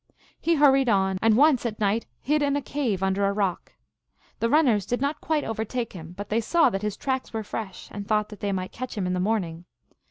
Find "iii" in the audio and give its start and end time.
1.79-1.87